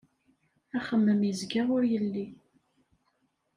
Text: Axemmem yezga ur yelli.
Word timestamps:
Axemmem 0.77 1.21
yezga 1.25 1.63
ur 1.75 1.83
yelli. 1.91 2.25